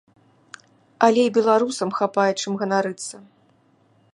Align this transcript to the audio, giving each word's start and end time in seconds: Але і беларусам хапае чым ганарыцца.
Але 1.07 1.21
і 1.27 1.33
беларусам 1.35 1.89
хапае 1.99 2.27
чым 2.41 2.53
ганарыцца. 2.63 3.15